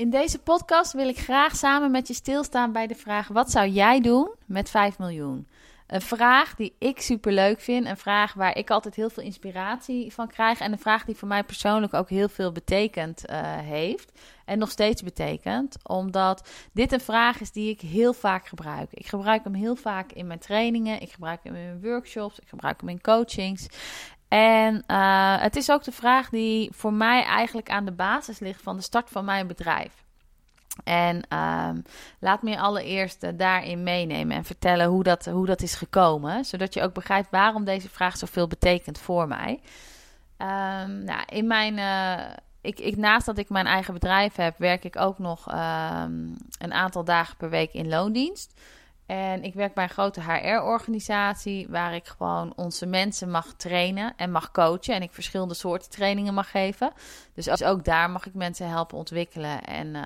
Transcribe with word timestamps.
In 0.00 0.10
deze 0.10 0.38
podcast 0.38 0.92
wil 0.92 1.08
ik 1.08 1.18
graag 1.18 1.56
samen 1.56 1.90
met 1.90 2.08
je 2.08 2.14
stilstaan 2.14 2.72
bij 2.72 2.86
de 2.86 2.94
vraag: 2.94 3.28
wat 3.28 3.50
zou 3.50 3.68
jij 3.68 4.00
doen 4.00 4.34
met 4.46 4.70
5 4.70 4.98
miljoen? 4.98 5.46
Een 5.90 6.00
vraag 6.00 6.54
die 6.54 6.76
ik 6.78 7.00
super 7.00 7.32
leuk 7.32 7.60
vind. 7.60 7.86
Een 7.86 7.96
vraag 7.96 8.32
waar 8.32 8.56
ik 8.56 8.70
altijd 8.70 8.94
heel 8.94 9.10
veel 9.10 9.22
inspiratie 9.22 10.12
van 10.12 10.28
krijg. 10.28 10.60
En 10.60 10.72
een 10.72 10.78
vraag 10.78 11.04
die 11.04 11.16
voor 11.16 11.28
mij 11.28 11.44
persoonlijk 11.44 11.94
ook 11.94 12.08
heel 12.08 12.28
veel 12.28 12.52
betekend 12.52 13.30
uh, 13.30 13.36
heeft. 13.56 14.20
En 14.44 14.58
nog 14.58 14.70
steeds 14.70 15.02
betekent. 15.02 15.76
Omdat 15.82 16.48
dit 16.72 16.92
een 16.92 17.00
vraag 17.00 17.40
is 17.40 17.52
die 17.52 17.70
ik 17.70 17.80
heel 17.80 18.12
vaak 18.12 18.46
gebruik. 18.46 18.88
Ik 18.92 19.06
gebruik 19.06 19.44
hem 19.44 19.54
heel 19.54 19.76
vaak 19.76 20.12
in 20.12 20.26
mijn 20.26 20.38
trainingen. 20.38 21.00
Ik 21.00 21.12
gebruik 21.12 21.40
hem 21.42 21.54
in 21.54 21.64
mijn 21.64 21.82
workshops. 21.82 22.38
Ik 22.38 22.48
gebruik 22.48 22.80
hem 22.80 22.88
in 22.88 23.00
coachings. 23.00 23.66
En 24.28 24.84
uh, 24.86 25.40
het 25.40 25.56
is 25.56 25.70
ook 25.70 25.84
de 25.84 25.92
vraag 25.92 26.28
die 26.28 26.70
voor 26.74 26.92
mij 26.92 27.22
eigenlijk 27.22 27.70
aan 27.70 27.84
de 27.84 27.92
basis 27.92 28.38
ligt 28.38 28.62
van 28.62 28.76
de 28.76 28.82
start 28.82 29.10
van 29.10 29.24
mijn 29.24 29.46
bedrijf. 29.46 30.04
En 30.84 31.16
um, 31.16 31.82
laat 32.18 32.42
me 32.42 32.58
allereerst 32.58 33.24
uh, 33.24 33.30
daarin 33.34 33.82
meenemen 33.82 34.36
en 34.36 34.44
vertellen 34.44 34.86
hoe 34.86 35.02
dat, 35.02 35.26
hoe 35.26 35.46
dat 35.46 35.62
is 35.62 35.74
gekomen. 35.74 36.44
Zodat 36.44 36.74
je 36.74 36.82
ook 36.82 36.94
begrijpt 36.94 37.30
waarom 37.30 37.64
deze 37.64 37.88
vraag 37.88 38.16
zoveel 38.16 38.46
betekent 38.46 38.98
voor 38.98 39.28
mij. 39.28 39.60
Um, 40.38 41.04
nou, 41.04 41.22
in 41.26 41.46
mijn, 41.46 41.78
uh, 41.78 42.36
ik, 42.60 42.78
ik, 42.78 42.96
naast 42.96 43.26
dat 43.26 43.38
ik 43.38 43.48
mijn 43.48 43.66
eigen 43.66 43.94
bedrijf 43.94 44.36
heb, 44.36 44.58
werk 44.58 44.84
ik 44.84 44.96
ook 44.96 45.18
nog 45.18 45.48
um, 45.48 46.36
een 46.58 46.72
aantal 46.72 47.04
dagen 47.04 47.36
per 47.36 47.50
week 47.50 47.72
in 47.72 47.88
loondienst. 47.88 48.60
En 49.06 49.42
ik 49.42 49.54
werk 49.54 49.74
bij 49.74 49.84
een 49.84 49.90
grote 49.90 50.20
HR-organisatie 50.22 51.68
waar 51.68 51.94
ik 51.94 52.06
gewoon 52.06 52.52
onze 52.56 52.86
mensen 52.86 53.30
mag 53.30 53.52
trainen 53.56 54.12
en 54.16 54.30
mag 54.30 54.50
coachen. 54.50 54.94
En 54.94 55.02
ik 55.02 55.12
verschillende 55.12 55.54
soorten 55.54 55.90
trainingen 55.90 56.34
mag 56.34 56.50
geven. 56.50 56.92
Dus 57.34 57.62
ook 57.62 57.84
daar 57.84 58.10
mag 58.10 58.26
ik 58.26 58.34
mensen 58.34 58.68
helpen 58.68 58.98
ontwikkelen 58.98 59.64
en 59.64 59.96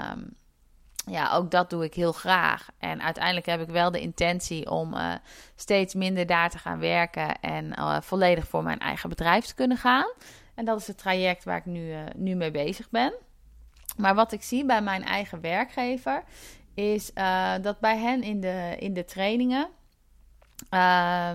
ja, 1.07 1.33
ook 1.33 1.51
dat 1.51 1.71
doe 1.71 1.85
ik 1.85 1.95
heel 1.95 2.13
graag. 2.13 2.69
En 2.79 3.03
uiteindelijk 3.03 3.47
heb 3.47 3.61
ik 3.61 3.69
wel 3.69 3.91
de 3.91 4.01
intentie 4.01 4.71
om 4.71 4.95
uh, 4.95 5.15
steeds 5.57 5.95
minder 5.95 6.27
daar 6.27 6.51
te 6.51 6.59
gaan 6.59 6.79
werken 6.79 7.41
en 7.41 7.65
uh, 7.65 8.01
volledig 8.01 8.49
voor 8.49 8.63
mijn 8.63 8.79
eigen 8.79 9.09
bedrijf 9.09 9.45
te 9.45 9.55
kunnen 9.55 9.77
gaan. 9.77 10.13
En 10.55 10.65
dat 10.65 10.81
is 10.81 10.87
het 10.87 10.99
traject 10.99 11.45
waar 11.45 11.57
ik 11.57 11.65
nu, 11.65 11.91
uh, 11.91 11.99
nu 12.17 12.35
mee 12.35 12.51
bezig 12.51 12.91
ben. 12.91 13.13
Maar 13.97 14.15
wat 14.15 14.33
ik 14.33 14.43
zie 14.43 14.65
bij 14.65 14.83
mijn 14.83 15.05
eigen 15.05 15.41
werkgever 15.41 16.23
is 16.75 17.13
dat 17.61 17.81
bij 17.81 17.99
hen 17.99 18.23
in 18.23 18.41
de, 18.41 18.77
in 18.79 18.95
de 18.95 19.05
trainingen, 19.05 19.69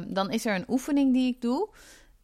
dan 0.07 0.30
is 0.30 0.46
er 0.46 0.56
een 0.56 0.66
oefening 0.68 1.13
die 1.13 1.34
ik 1.34 1.41
doe. 1.41 1.69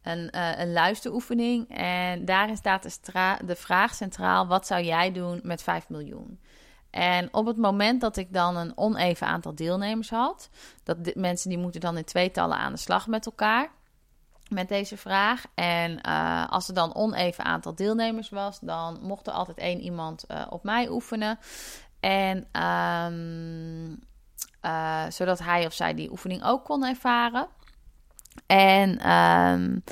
Een, 0.02 0.38
een 0.60 0.72
luisteroefening. 0.72 1.68
En 1.76 2.24
daarin 2.24 2.56
staat 2.56 3.00
de 3.46 3.56
vraag 3.56 3.94
centraal: 3.94 4.46
wat 4.46 4.66
zou 4.66 4.82
jij 4.82 5.12
doen 5.12 5.40
met 5.42 5.62
5 5.62 5.88
miljoen? 5.88 6.38
En 6.96 7.28
op 7.34 7.46
het 7.46 7.56
moment 7.56 8.00
dat 8.00 8.16
ik 8.16 8.32
dan 8.32 8.56
een 8.56 8.72
oneven 8.74 9.26
aantal 9.26 9.54
deelnemers 9.54 10.10
had, 10.10 10.48
dat 10.84 11.14
mensen 11.14 11.48
die 11.48 11.58
moeten 11.58 11.80
dan 11.80 11.96
in 11.96 12.04
tweetallen 12.04 12.58
aan 12.58 12.72
de 12.72 12.78
slag 12.78 13.06
met 13.06 13.26
elkaar 13.26 13.70
met 14.48 14.68
deze 14.68 14.96
vraag. 14.96 15.44
En 15.54 15.98
uh, 16.08 16.48
als 16.48 16.68
er 16.68 16.74
dan 16.74 16.94
oneven 16.94 17.44
aantal 17.44 17.74
deelnemers 17.74 18.28
was, 18.28 18.60
dan 18.60 18.98
mocht 19.02 19.26
er 19.26 19.32
altijd 19.32 19.58
één 19.58 19.80
iemand 19.80 20.24
uh, 20.28 20.46
op 20.50 20.64
mij 20.64 20.88
oefenen. 20.88 21.38
En 22.00 22.36
um, 22.62 23.98
uh, 24.62 25.04
zodat 25.08 25.38
hij 25.38 25.66
of 25.66 25.72
zij 25.72 25.94
die 25.94 26.10
oefening 26.10 26.44
ook 26.44 26.64
kon 26.64 26.84
ervaren. 26.84 27.48
En 28.46 29.10
um, 29.12 29.84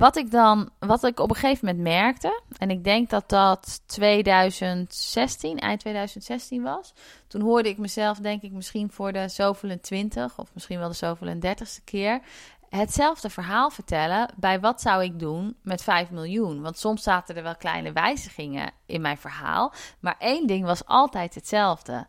wat 0.00 0.16
ik 0.16 0.30
dan, 0.30 0.70
wat 0.78 1.04
ik 1.04 1.20
op 1.20 1.30
een 1.30 1.36
gegeven 1.36 1.66
moment 1.66 1.84
merkte, 1.84 2.42
en 2.58 2.70
ik 2.70 2.84
denk 2.84 3.10
dat 3.10 3.28
dat 3.28 3.82
2016, 3.86 5.58
eind 5.58 5.80
2016 5.80 6.62
was. 6.62 6.94
Toen 7.28 7.40
hoorde 7.40 7.68
ik 7.68 7.78
mezelf, 7.78 8.18
denk 8.18 8.42
ik, 8.42 8.52
misschien 8.52 8.90
voor 8.90 9.12
de 9.12 9.28
zoveel 9.28 9.70
en 9.70 9.80
twintig, 9.80 10.38
of 10.38 10.48
misschien 10.54 10.78
wel 10.78 10.88
de 10.88 10.94
zoveel 10.94 11.26
en 11.26 11.40
dertigste 11.40 11.82
keer, 11.82 12.20
hetzelfde 12.68 13.30
verhaal 13.30 13.70
vertellen 13.70 14.28
bij 14.36 14.60
wat 14.60 14.80
zou 14.80 15.02
ik 15.02 15.18
doen 15.18 15.56
met 15.62 15.82
5 15.82 16.10
miljoen. 16.10 16.62
Want 16.62 16.78
soms 16.78 17.02
zaten 17.02 17.36
er 17.36 17.42
wel 17.42 17.56
kleine 17.56 17.92
wijzigingen 17.92 18.72
in 18.86 19.00
mijn 19.00 19.18
verhaal, 19.18 19.72
maar 19.98 20.16
één 20.18 20.46
ding 20.46 20.64
was 20.64 20.86
altijd 20.86 21.34
hetzelfde. 21.34 22.06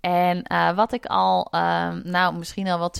En 0.00 0.44
uh, 0.52 0.76
wat 0.76 0.92
ik 0.92 1.06
al, 1.06 1.48
uh, 1.50 1.92
nou 1.92 2.36
misschien 2.36 2.68
al 2.68 2.78
wel 2.78 2.92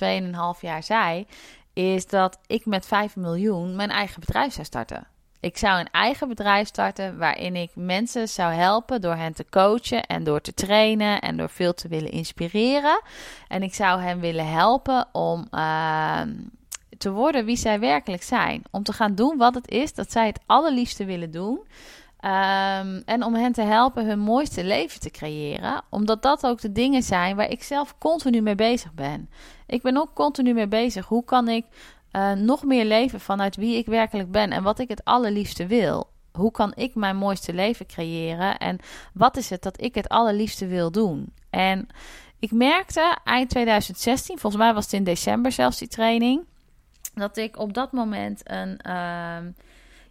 2,5 0.54 0.60
jaar 0.60 0.82
zei, 0.82 1.26
is 1.74 2.06
dat 2.06 2.38
ik 2.46 2.66
met 2.66 2.86
5 2.86 3.16
miljoen 3.16 3.76
mijn 3.76 3.90
eigen 3.90 4.20
bedrijf 4.20 4.52
zou 4.52 4.64
starten. 4.64 5.06
Ik 5.40 5.58
zou 5.58 5.80
een 5.80 5.90
eigen 5.90 6.28
bedrijf 6.28 6.68
starten 6.68 7.18
waarin 7.18 7.56
ik 7.56 7.70
mensen 7.74 8.28
zou 8.28 8.52
helpen 8.52 9.00
door 9.00 9.14
hen 9.14 9.34
te 9.34 9.46
coachen 9.50 10.06
en 10.06 10.24
door 10.24 10.40
te 10.40 10.54
trainen 10.54 11.20
en 11.20 11.36
door 11.36 11.48
veel 11.48 11.74
te 11.74 11.88
willen 11.88 12.10
inspireren. 12.10 13.02
En 13.48 13.62
ik 13.62 13.74
zou 13.74 14.00
hen 14.00 14.20
willen 14.20 14.48
helpen 14.48 15.06
om 15.12 15.46
uh, 15.50 16.20
te 16.98 17.10
worden 17.10 17.44
wie 17.44 17.56
zij 17.56 17.80
werkelijk 17.80 18.22
zijn. 18.22 18.62
Om 18.70 18.82
te 18.82 18.92
gaan 18.92 19.14
doen 19.14 19.36
wat 19.36 19.54
het 19.54 19.68
is 19.68 19.94
dat 19.94 20.12
zij 20.12 20.26
het 20.26 20.40
allerliefste 20.46 21.04
willen 21.04 21.30
doen. 21.30 21.66
Um, 22.24 23.02
en 23.04 23.22
om 23.24 23.34
hen 23.34 23.52
te 23.52 23.62
helpen 23.62 24.06
hun 24.06 24.18
mooiste 24.18 24.64
leven 24.64 25.00
te 25.00 25.10
creëren. 25.10 25.82
Omdat 25.90 26.22
dat 26.22 26.46
ook 26.46 26.60
de 26.60 26.72
dingen 26.72 27.02
zijn 27.02 27.36
waar 27.36 27.50
ik 27.50 27.62
zelf 27.62 27.98
continu 27.98 28.40
mee 28.40 28.54
bezig 28.54 28.94
ben. 28.94 29.30
Ik 29.66 29.82
ben 29.82 29.96
ook 29.96 30.14
continu 30.14 30.52
mee 30.52 30.68
bezig. 30.68 31.06
Hoe 31.06 31.24
kan 31.24 31.48
ik 31.48 31.64
uh, 32.12 32.32
nog 32.32 32.64
meer 32.64 32.84
leven 32.84 33.20
vanuit 33.20 33.56
wie 33.56 33.76
ik 33.76 33.86
werkelijk 33.86 34.30
ben 34.30 34.50
en 34.50 34.62
wat 34.62 34.78
ik 34.78 34.88
het 34.88 35.04
allerliefste 35.04 35.66
wil? 35.66 36.10
Hoe 36.32 36.50
kan 36.50 36.72
ik 36.74 36.94
mijn 36.94 37.16
mooiste 37.16 37.52
leven 37.54 37.86
creëren? 37.86 38.58
En 38.58 38.78
wat 39.12 39.36
is 39.36 39.50
het 39.50 39.62
dat 39.62 39.80
ik 39.80 39.94
het 39.94 40.08
allerliefste 40.08 40.66
wil 40.66 40.90
doen? 40.90 41.32
En 41.50 41.88
ik 42.38 42.52
merkte 42.52 43.16
eind 43.24 43.50
2016, 43.50 44.38
volgens 44.38 44.62
mij 44.62 44.74
was 44.74 44.84
het 44.84 44.92
in 44.92 45.04
december 45.04 45.52
zelfs 45.52 45.78
die 45.78 45.88
training, 45.88 46.44
dat 47.14 47.36
ik 47.36 47.58
op 47.58 47.74
dat 47.74 47.92
moment 47.92 48.40
een. 48.44 48.80
Uh, 48.86 49.36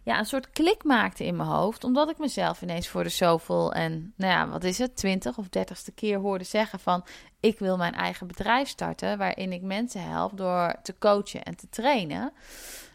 ja, 0.04 0.18
een 0.18 0.26
soort 0.26 0.50
klik 0.50 0.84
maakte 0.84 1.24
in 1.24 1.36
mijn 1.36 1.48
hoofd. 1.48 1.84
Omdat 1.84 2.10
ik 2.10 2.18
mezelf 2.18 2.62
ineens 2.62 2.88
voor 2.88 3.02
de 3.02 3.08
zoveel 3.08 3.72
en, 3.72 4.12
nou 4.16 4.32
ja, 4.32 4.48
wat 4.48 4.64
is 4.64 4.78
het, 4.78 4.96
twintig 4.96 5.38
of 5.38 5.48
dertigste 5.48 5.92
keer 5.92 6.18
hoorde 6.18 6.44
zeggen 6.44 6.80
van... 6.80 7.04
ik 7.40 7.58
wil 7.58 7.76
mijn 7.76 7.94
eigen 7.94 8.26
bedrijf 8.26 8.68
starten 8.68 9.18
waarin 9.18 9.52
ik 9.52 9.62
mensen 9.62 10.02
help 10.02 10.36
door 10.36 10.74
te 10.82 10.98
coachen 10.98 11.42
en 11.42 11.56
te 11.56 11.68
trainen. 11.68 12.32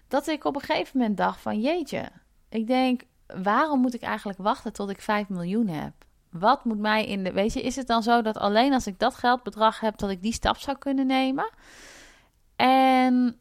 Dat 0.08 0.28
ik 0.28 0.44
op 0.44 0.56
een 0.56 0.62
gegeven 0.62 0.98
moment 0.98 1.18
dacht 1.18 1.40
van, 1.40 1.62
jeetje, 1.62 2.09
ik 2.50 2.68
denk, 2.68 3.02
waarom 3.28 3.80
moet 3.80 3.94
ik 3.94 4.02
eigenlijk 4.02 4.40
wachten 4.40 4.74
tot 4.74 4.90
ik 4.90 5.02
5 5.02 5.30
miljoen 5.30 5.68
heb? 5.68 5.94
Wat 6.30 6.66
moet 6.66 6.80
mij 6.80 7.06
in 7.06 7.24
de... 7.24 7.31
Weet 7.31 7.54
je, 7.54 7.62
is 7.62 7.75
het 7.75 7.88
dan 7.88 8.04
zo 8.04 8.22
dat 8.22 8.38
alleen 8.38 8.74
als 8.74 8.88
ik 8.88 9.00
dat 9.00 9.16
geldbedrag 9.16 9.80
heb... 9.80 9.98
dat 9.98 10.10
ik 10.10 10.22
die 10.22 10.34
stap 10.34 10.57
zou 10.57 10.78
kunnen 10.78 11.07
nemen? 11.07 11.50
En 12.56 13.39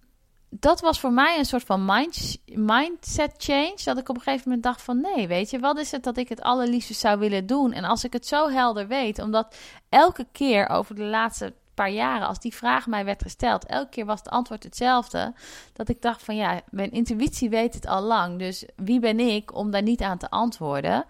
dat 0.51 0.81
was 0.81 1.01
voor 1.01 1.13
mij 1.13 1.39
een 1.39 1.45
soort 1.45 1.65
van 1.65 1.85
mind, 1.85 2.39
mindset 2.47 3.35
change. 3.37 3.77
Dat 3.85 3.99
ik 3.99 4.09
op 4.09 4.17
een 4.17 4.23
gegeven 4.23 4.45
moment 4.45 4.63
dacht 4.63 4.83
van 4.83 5.01
nee, 5.01 5.29
weet 5.29 5.51
je, 5.51 5.59
wat 5.59 5.79
is 5.79 5.91
het 5.91 6.05
dat 6.05 6.17
ik 6.17 6.29
het 6.29 6.43
allerliefste 6.43 6.95
zou 6.95 7.19
willen 7.19 7.47
doen? 7.47 7.73
En 7.73 7.85
als 7.85 8.05
ik 8.05 8.13
het 8.13 8.27
zo 8.27 8.49
helder 8.49 8.87
weet, 8.87 9.19
omdat 9.19 9.57
elke 9.89 10.27
keer 10.33 10.69
over 10.69 10.95
de 10.95 11.05
laatste 11.05 11.55
paar 11.75 11.91
jaren, 11.91 12.27
als 12.27 12.41
die 12.41 12.55
vraag 12.55 12.87
mij 12.87 13.05
werd 13.05 13.23
gesteld, 13.23 13.67
elke 13.67 13.89
keer 13.89 14.05
was 14.05 14.19
het 14.19 14.29
antwoord 14.29 14.63
hetzelfde. 14.63 15.35
Dat 15.73 15.89
ik 15.89 16.03
dacht 16.03 16.23
van 16.23 16.37
ja, 16.37 16.61
mijn 16.71 16.91
intuïtie 16.91 17.49
weet 17.49 17.75
het 17.75 17.87
al 17.87 18.03
lang. 18.03 18.39
Dus 18.39 18.65
wie 18.77 19.01
ben 19.01 19.21
ik 19.21 19.55
om 19.55 19.71
daar 19.71 19.83
niet 19.83 20.03
aan 20.03 20.19
te 20.19 20.31
antwoorden? 20.31 21.05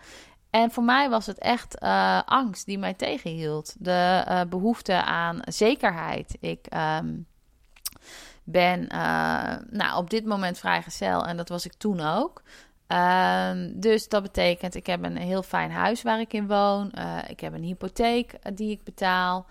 En 0.51 0.71
voor 0.71 0.85
mij 0.85 1.09
was 1.11 1.27
het 1.27 1.39
echt 1.39 1.83
uh, 1.83 2.23
angst 2.25 2.67
die 2.67 2.79
mij 2.79 2.95
tegenhield. 2.95 3.75
De 3.79 4.25
uh, 4.29 4.41
behoefte 4.49 5.03
aan 5.03 5.41
zekerheid. 5.45 6.37
Ik. 6.41 6.67
Um, 6.75 7.27
ben 8.51 8.81
uh, 8.93 9.55
nou, 9.71 9.97
op 9.97 10.11
dit 10.11 10.25
moment 10.25 10.59
vrijgezel 10.59 11.27
en 11.27 11.37
dat 11.37 11.49
was 11.49 11.65
ik 11.65 11.73
toen 11.73 12.01
ook. 12.01 12.43
Ehm, 12.87 13.71
dus 13.75 14.09
dat 14.09 14.23
betekent, 14.23 14.75
ik 14.75 14.87
heb 14.87 15.05
een 15.05 15.17
heel 15.17 15.43
fijn 15.43 15.71
huis 15.71 16.03
waar 16.03 16.21
ik 16.21 16.33
in 16.33 16.47
woon. 16.47 16.93
Uh, 16.99 17.19
ik 17.29 17.41
heb 17.41 17.53
een 17.53 17.63
hypotheek 17.63 18.33
uh, 18.33 18.39
die 18.55 18.71
ik 18.71 18.85
betaal. 18.85 19.47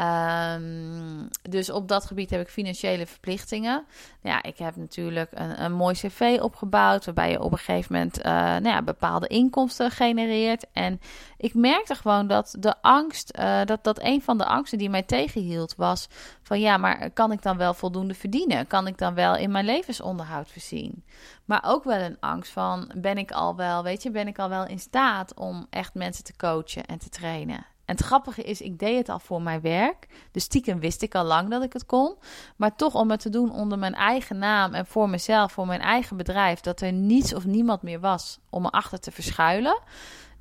Um, 0.00 1.28
dus 1.42 1.70
op 1.70 1.88
dat 1.88 2.04
gebied 2.04 2.30
heb 2.30 2.40
ik 2.40 2.48
financiële 2.48 3.06
verplichtingen. 3.06 3.86
Ja, 4.22 4.42
ik 4.42 4.58
heb 4.58 4.76
natuurlijk 4.76 5.30
een, 5.34 5.64
een 5.64 5.72
mooi 5.72 5.94
cv 5.94 6.38
opgebouwd, 6.40 7.04
waarbij 7.04 7.30
je 7.30 7.42
op 7.42 7.52
een 7.52 7.58
gegeven 7.58 7.92
moment 7.92 8.18
uh, 8.18 8.24
nou 8.32 8.68
ja, 8.68 8.82
bepaalde 8.82 9.26
inkomsten 9.26 9.90
genereert. 9.90 10.66
En 10.72 11.00
ik 11.36 11.54
merkte 11.54 11.94
gewoon 11.94 12.26
dat 12.26 12.56
de 12.58 12.74
angst, 12.80 13.38
uh, 13.38 13.64
dat, 13.64 13.84
dat 13.84 14.02
een 14.02 14.22
van 14.22 14.38
de 14.38 14.44
angsten 14.44 14.78
die 14.78 14.90
mij 14.90 15.02
tegenhield 15.02 15.74
was 15.76 16.08
van 16.42 16.60
ja, 16.60 16.76
maar 16.76 17.10
kan 17.10 17.32
ik 17.32 17.42
dan 17.42 17.56
wel 17.56 17.74
voldoende 17.74 18.14
verdienen? 18.14 18.66
Kan 18.66 18.86
ik 18.86 18.98
dan 18.98 19.14
wel 19.14 19.36
in 19.36 19.50
mijn 19.50 19.64
levensonderhoud 19.64 20.50
voorzien? 20.50 21.04
Maar 21.44 21.62
ook 21.66 21.84
wel 21.84 22.00
een 22.00 22.16
angst 22.20 22.52
van 22.52 22.92
ben 22.96 23.18
ik 23.18 23.30
al 23.30 23.56
wel, 23.56 23.82
weet 23.82 24.02
je, 24.02 24.10
ben 24.10 24.28
ik 24.28 24.38
al 24.38 24.48
wel 24.48 24.66
in 24.66 24.78
staat 24.78 25.34
om 25.34 25.66
echt 25.70 25.94
mensen 25.94 26.24
te 26.24 26.36
coachen 26.36 26.86
en 26.86 26.98
te 26.98 27.08
trainen? 27.08 27.66
En 27.88 27.94
het 27.94 28.04
grappige 28.04 28.42
is, 28.42 28.60
ik 28.60 28.78
deed 28.78 28.98
het 28.98 29.08
al 29.08 29.18
voor 29.18 29.42
mijn 29.42 29.60
werk. 29.60 30.06
Dus 30.32 30.42
stiekem 30.42 30.80
wist 30.80 31.02
ik 31.02 31.14
al 31.14 31.24
lang 31.24 31.50
dat 31.50 31.62
ik 31.62 31.72
het 31.72 31.86
kon. 31.86 32.14
Maar 32.56 32.76
toch 32.76 32.94
om 32.94 33.10
het 33.10 33.20
te 33.20 33.28
doen 33.28 33.52
onder 33.52 33.78
mijn 33.78 33.94
eigen 33.94 34.38
naam 34.38 34.74
en 34.74 34.86
voor 34.86 35.08
mezelf, 35.08 35.52
voor 35.52 35.66
mijn 35.66 35.80
eigen 35.80 36.16
bedrijf, 36.16 36.60
dat 36.60 36.80
er 36.80 36.92
niets 36.92 37.34
of 37.34 37.44
niemand 37.44 37.82
meer 37.82 38.00
was 38.00 38.38
om 38.50 38.62
me 38.62 38.70
achter 38.70 39.00
te 39.00 39.10
verschuilen, 39.10 39.80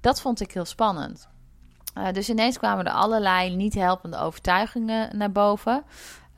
dat 0.01 0.21
vond 0.21 0.41
ik 0.41 0.51
heel 0.51 0.65
spannend. 0.65 1.27
Uh, 1.97 2.11
dus 2.11 2.29
ineens 2.29 2.57
kwamen 2.57 2.85
er 2.85 2.91
allerlei 2.91 3.55
niet 3.55 3.73
helpende 3.73 4.17
overtuigingen 4.17 5.17
naar 5.17 5.31
boven. 5.31 5.83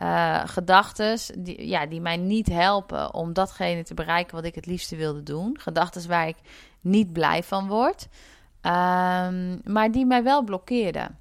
Uh, 0.01 0.41
Gedachten 0.45 1.44
die, 1.44 1.67
ja, 1.67 1.85
die 1.85 2.01
mij 2.01 2.17
niet 2.17 2.47
helpen 2.47 3.13
om 3.13 3.33
datgene 3.33 3.83
te 3.83 3.94
bereiken 3.94 4.35
wat 4.35 4.45
ik 4.45 4.56
het 4.56 4.65
liefste 4.65 4.95
wilde 4.95 5.23
doen. 5.23 5.59
Gedachten 5.59 6.07
waar 6.07 6.27
ik 6.27 6.38
niet 6.81 7.13
blij 7.13 7.44
van 7.44 7.67
word. 7.67 8.07
Um, 8.61 9.61
maar 9.63 9.91
die 9.91 10.06
mij 10.06 10.23
wel 10.23 10.44
blokkeerden. 10.44 11.17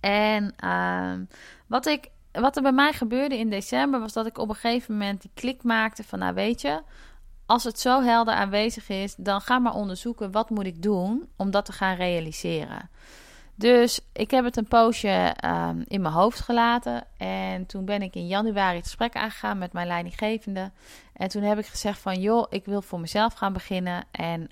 En 0.00 0.68
um, 0.68 1.28
wat, 1.66 1.86
ik, 1.86 2.10
wat 2.32 2.56
er 2.56 2.62
bij 2.62 2.72
mij 2.72 2.92
gebeurde 2.92 3.38
in 3.38 3.50
december 3.50 4.00
was 4.00 4.12
dat 4.12 4.26
ik 4.26 4.38
op 4.38 4.48
een 4.48 4.54
gegeven 4.54 4.92
moment 4.92 5.20
die 5.20 5.30
klik 5.34 5.62
maakte 5.62 6.04
van, 6.04 6.18
nou 6.18 6.34
weet 6.34 6.60
je, 6.60 6.82
als 7.46 7.64
het 7.64 7.80
zo 7.80 8.02
helder 8.02 8.34
aanwezig 8.34 8.88
is, 8.88 9.14
dan 9.16 9.40
ga 9.40 9.58
maar 9.58 9.74
onderzoeken 9.74 10.30
wat 10.30 10.50
moet 10.50 10.66
ik 10.66 10.82
doen 10.82 11.28
om 11.36 11.50
dat 11.50 11.64
te 11.64 11.72
gaan 11.72 11.96
realiseren. 11.96 12.90
Dus 13.54 14.00
ik 14.12 14.30
heb 14.30 14.44
het 14.44 14.56
een 14.56 14.68
poosje 14.68 15.36
um, 15.44 15.84
in 15.86 16.00
mijn 16.00 16.14
hoofd 16.14 16.40
gelaten. 16.40 17.04
En 17.16 17.66
toen 17.66 17.84
ben 17.84 18.02
ik 18.02 18.14
in 18.14 18.26
januari 18.26 18.76
het 18.76 18.84
gesprek 18.84 19.16
aangegaan 19.16 19.58
met 19.58 19.72
mijn 19.72 19.86
leidinggevende. 19.86 20.70
En 21.12 21.28
toen 21.28 21.42
heb 21.42 21.58
ik 21.58 21.66
gezegd 21.66 21.98
van 21.98 22.20
joh, 22.20 22.46
ik 22.50 22.64
wil 22.64 22.82
voor 22.82 23.00
mezelf 23.00 23.34
gaan 23.34 23.52
beginnen. 23.52 24.04
En 24.10 24.48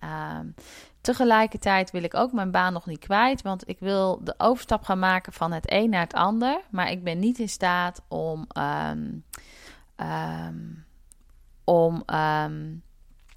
tegelijkertijd 1.00 1.90
wil 1.90 2.02
ik 2.02 2.14
ook 2.14 2.32
mijn 2.32 2.50
baan 2.50 2.72
nog 2.72 2.86
niet 2.86 2.98
kwijt. 2.98 3.42
Want 3.42 3.68
ik 3.68 3.78
wil 3.78 4.20
de 4.24 4.34
overstap 4.38 4.82
gaan 4.82 4.98
maken 4.98 5.32
van 5.32 5.52
het 5.52 5.72
een 5.72 5.90
naar 5.90 6.00
het 6.00 6.14
ander. 6.14 6.60
Maar 6.70 6.90
ik 6.90 7.04
ben 7.04 7.18
niet 7.18 7.38
in 7.38 7.48
staat 7.48 8.02
om. 8.08 8.46
Um, 8.58 9.24
om 11.64 12.02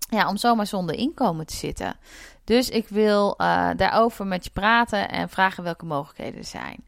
ja, 0.09 0.29
om 0.29 0.37
zomaar 0.37 0.67
zonder 0.67 0.95
inkomen 0.95 1.45
te 1.45 1.55
zitten. 1.55 1.95
Dus 2.43 2.69
ik 2.69 2.87
wil 2.87 3.35
uh, 3.37 3.69
daarover 3.75 4.27
met 4.27 4.43
je 4.43 4.49
praten 4.49 5.09
en 5.09 5.29
vragen 5.29 5.63
welke 5.63 5.85
mogelijkheden 5.85 6.39
er 6.39 6.45
zijn. 6.45 6.83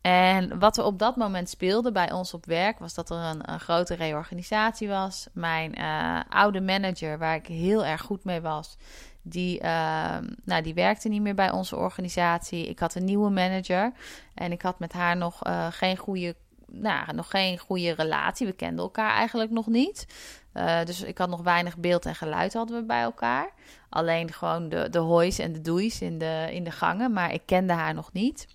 En 0.00 0.58
wat 0.58 0.76
er 0.76 0.84
op 0.84 0.98
dat 0.98 1.16
moment 1.16 1.48
speelde 1.48 1.92
bij 1.92 2.12
ons 2.12 2.34
op 2.34 2.46
werk 2.46 2.78
was 2.78 2.94
dat 2.94 3.10
er 3.10 3.16
een, 3.16 3.52
een 3.52 3.60
grote 3.60 3.94
reorganisatie 3.94 4.88
was. 4.88 5.26
Mijn 5.32 5.80
uh, 5.80 6.20
oude 6.28 6.60
manager, 6.60 7.18
waar 7.18 7.34
ik 7.34 7.46
heel 7.46 7.84
erg 7.84 8.00
goed 8.00 8.24
mee 8.24 8.40
was, 8.40 8.76
die, 9.22 9.62
uh, 9.62 10.16
nou, 10.44 10.62
die 10.62 10.74
werkte 10.74 11.08
niet 11.08 11.22
meer 11.22 11.34
bij 11.34 11.50
onze 11.50 11.76
organisatie. 11.76 12.68
Ik 12.68 12.78
had 12.78 12.94
een 12.94 13.04
nieuwe 13.04 13.30
manager 13.30 13.92
en 14.34 14.52
ik 14.52 14.62
had 14.62 14.78
met 14.78 14.92
haar 14.92 15.16
nog 15.16 15.46
uh, 15.46 15.66
geen 15.70 15.96
goede 15.96 16.34
nou, 16.72 17.14
nog 17.14 17.30
geen 17.30 17.58
goede 17.58 17.90
relatie. 17.92 18.46
We 18.46 18.52
kenden 18.52 18.84
elkaar 18.84 19.14
eigenlijk 19.14 19.50
nog 19.50 19.66
niet. 19.66 20.06
Uh, 20.54 20.84
dus 20.84 21.02
ik 21.02 21.18
had 21.18 21.28
nog 21.28 21.42
weinig 21.42 21.78
beeld 21.78 22.06
en 22.06 22.14
geluid 22.14 22.52
hadden 22.52 22.80
we 22.80 22.86
bij 22.86 23.02
elkaar. 23.02 23.50
Alleen 23.88 24.32
gewoon 24.32 24.68
de, 24.68 24.88
de 24.90 24.98
hoois 24.98 25.38
en 25.38 25.52
de 25.52 25.60
doeis 25.60 26.00
in 26.00 26.18
de, 26.18 26.48
in 26.50 26.64
de 26.64 26.70
gangen. 26.70 27.12
Maar 27.12 27.32
ik 27.32 27.42
kende 27.44 27.72
haar 27.72 27.94
nog 27.94 28.12
niet. 28.12 28.46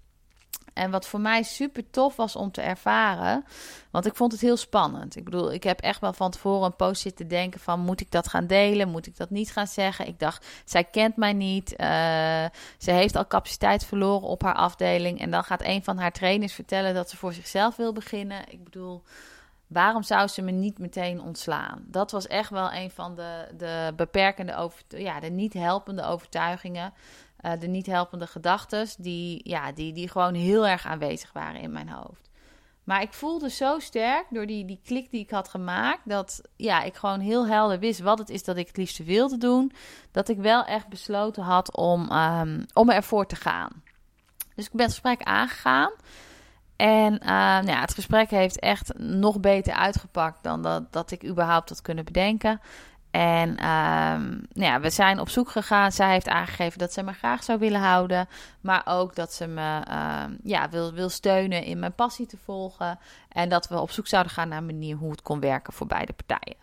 En 0.78 0.92
wat 0.92 1.08
voor 1.08 1.20
mij 1.20 1.44
super 1.44 1.90
tof 1.90 2.16
was 2.16 2.36
om 2.36 2.52
te 2.52 2.62
ervaren. 2.62 3.46
Want 3.92 4.06
ik 4.06 4.16
vond 4.16 4.32
het 4.32 4.42
heel 4.42 4.58
spannend. 4.58 5.16
Ik 5.16 5.24
bedoel, 5.24 5.54
ik 5.54 5.64
heb 5.64 5.82
echt 5.82 6.02
wel 6.02 6.14
van 6.14 6.32
tevoren 6.32 6.66
een 6.66 6.76
post 6.76 7.02
zitten 7.02 7.28
denken 7.28 7.60
van... 7.60 7.80
moet 7.80 8.02
ik 8.02 8.12
dat 8.12 8.28
gaan 8.28 8.48
delen? 8.48 8.90
Moet 8.90 9.08
ik 9.08 9.18
dat 9.18 9.30
niet 9.30 9.52
gaan 9.52 9.68
zeggen? 9.68 10.08
Ik 10.08 10.20
dacht, 10.20 10.46
zij 10.66 10.84
kent 10.84 11.16
mij 11.16 11.34
niet. 11.34 11.72
Uh, 11.72 11.78
ze 12.78 12.92
heeft 12.92 13.16
al 13.16 13.28
capaciteit 13.28 13.86
verloren 13.86 14.28
op 14.28 14.42
haar 14.42 14.56
afdeling. 14.56 15.20
En 15.20 15.32
dan 15.32 15.44
gaat 15.44 15.64
een 15.64 15.84
van 15.84 15.98
haar 15.98 16.12
trainers 16.12 16.54
vertellen 16.54 16.94
dat 16.94 17.10
ze 17.10 17.18
voor 17.18 17.34
zichzelf 17.34 17.76
wil 17.76 17.94
beginnen. 17.94 18.44
Ik 18.50 18.64
bedoel... 18.64 19.04
Waarom 19.68 20.04
zou 20.04 20.28
ze 20.28 20.42
me 20.42 20.52
niet 20.52 20.80
meteen 20.80 21.22
ontslaan? 21.22 21.84
Dat 21.86 22.12
was 22.12 22.28
echt 22.28 22.50
wel 22.50 22.74
een 22.74 22.92
van 22.92 23.16
de, 23.16 23.48
de 23.58 23.94
beperkende, 23.96 24.72
ja, 24.88 25.20
de 25.20 25.30
niet 25.30 25.54
helpende 25.54 26.04
overtuigingen. 26.04 26.94
Uh, 27.42 27.52
de 27.60 27.68
niet 27.68 27.86
helpende 27.86 28.28
gedachten, 28.28 28.88
die, 28.98 29.42
ja, 29.44 29.72
die, 29.72 29.94
die 29.94 30.10
gewoon 30.10 30.34
heel 30.34 30.68
erg 30.68 30.86
aanwezig 30.86 31.34
waren 31.34 31.62
in 31.62 31.72
mijn 31.72 31.90
hoofd. 31.90 32.30
Maar 32.84 33.02
ik 33.02 33.14
voelde 33.14 33.50
zo 33.50 33.80
sterk 33.80 34.26
door 34.30 34.46
die, 34.46 34.66
die 34.66 34.80
klik 34.84 35.12
die 35.12 35.22
ik 35.22 35.30
had 35.30 35.50
gemaakt, 35.50 36.02
dat 36.04 36.42
ja, 36.56 36.82
ik 36.82 36.96
gewoon 36.96 37.20
heel 37.20 37.48
helder 37.48 37.80
wist 37.80 38.00
wat 38.00 38.20
het 38.20 38.30
is 38.30 38.44
dat 38.44 38.58
ik 38.58 38.68
het 38.68 38.78
liefste 38.78 39.04
wilde 39.04 39.38
doen. 39.38 39.72
Dat 40.12 40.30
ik 40.30 40.38
wel 40.38 40.66
echt 40.66 40.88
besloten 40.88 41.44
had 41.44 41.76
om, 41.76 42.12
um, 42.12 42.66
om 42.74 42.90
ervoor 42.90 43.26
te 43.26 43.36
gaan. 43.36 43.84
Dus 44.56 44.66
ik 44.66 44.72
ben 44.72 44.86
het 44.86 44.92
gesprek 44.92 45.22
aangegaan. 45.22 45.92
En 46.76 47.14
uh, 47.14 47.30
nou 47.30 47.68
ja, 47.68 47.82
het 47.82 47.94
gesprek 47.94 48.30
heeft 48.30 48.60
echt 48.60 48.98
nog 48.98 49.40
beter 49.40 49.74
uitgepakt 49.74 50.44
dan 50.44 50.62
dat, 50.62 50.94
dat 50.94 51.12
ik 51.12 51.26
überhaupt 51.26 51.70
had 51.70 51.82
kunnen 51.82 52.06
bedenken. 52.06 52.62
En 53.18 53.50
um, 53.50 54.46
nou 54.54 54.72
ja, 54.72 54.80
we 54.80 54.90
zijn 54.90 55.20
op 55.20 55.30
zoek 55.30 55.50
gegaan. 55.50 55.92
Zij 55.92 56.12
heeft 56.12 56.28
aangegeven 56.28 56.80
dat 56.80 56.94
ze 56.94 57.04
me 57.04 57.14
graag 57.14 57.44
zou 57.44 57.60
willen 57.60 57.80
houden. 57.80 58.28
Maar 58.62 58.82
ook 58.86 59.16
dat 59.16 59.34
ze 59.34 59.48
me 59.48 59.78
um, 59.78 60.38
ja, 60.44 60.70
wil, 60.70 60.94
wil 60.94 61.10
steunen 61.10 61.64
in 61.64 61.80
mijn 61.80 61.96
passie 61.96 62.26
te 62.26 62.38
volgen. 62.38 63.00
En 63.30 63.50
dat 63.50 63.68
we 63.68 63.80
op 63.80 63.92
zoek 63.92 64.08
zouden 64.08 64.32
gaan 64.32 64.50
naar 64.50 64.58
een 64.58 64.66
manier 64.66 64.96
hoe 64.96 65.12
het 65.12 65.22
kon 65.22 65.40
werken 65.40 65.74
voor 65.74 65.88
beide 65.88 66.14
partijen. 66.14 66.58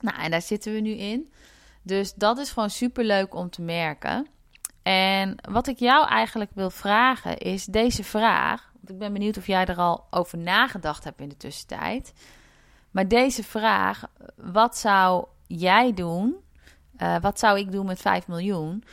Nou, 0.00 0.18
en 0.18 0.30
daar 0.30 0.42
zitten 0.42 0.72
we 0.72 0.80
nu 0.80 0.90
in. 0.90 1.32
Dus 1.82 2.14
dat 2.14 2.38
is 2.38 2.50
gewoon 2.50 2.70
super 2.70 3.04
leuk 3.04 3.34
om 3.34 3.50
te 3.50 3.62
merken. 3.62 4.26
En 4.82 5.34
wat 5.50 5.66
ik 5.66 5.78
jou 5.78 6.08
eigenlijk 6.08 6.50
wil 6.54 6.70
vragen 6.70 7.38
is 7.38 7.64
deze 7.64 8.04
vraag. 8.04 8.70
Want 8.72 8.90
ik 8.90 8.98
ben 8.98 9.12
benieuwd 9.12 9.36
of 9.36 9.46
jij 9.46 9.64
er 9.64 9.76
al 9.76 10.06
over 10.10 10.38
nagedacht 10.38 11.04
hebt 11.04 11.20
in 11.20 11.28
de 11.28 11.36
tussentijd. 11.36 12.12
Maar 12.90 13.08
deze 13.08 13.44
vraag, 13.44 14.04
wat 14.36 14.76
zou 14.78 15.26
jij 15.58 15.92
doen? 15.92 16.36
Uh, 17.02 17.16
wat 17.20 17.38
zou 17.38 17.58
ik 17.58 17.72
doen 17.72 17.86
met 17.86 18.00
5 18.00 18.28
miljoen? 18.28 18.84